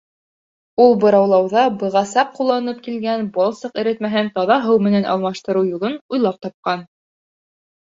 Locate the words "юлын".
5.77-6.01